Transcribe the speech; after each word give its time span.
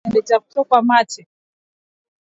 Kutokwa 0.11 0.79
mate 0.87 1.21